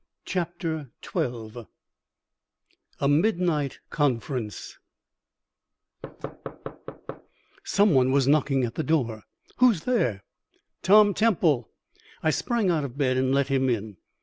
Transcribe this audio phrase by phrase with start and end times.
[0.25, 1.67] CHAPTER XII
[2.99, 4.79] A MIDNIGHT CONFERENCE
[7.63, 9.25] Some one was knocking at the door.
[9.57, 10.23] "Who's there?"
[10.81, 11.69] "Tom Temple."
[12.23, 13.97] I sprang out of bed and let him in.